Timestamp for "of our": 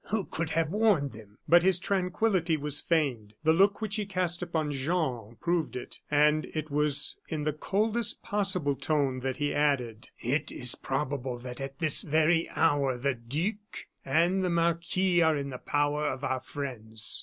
16.07-16.39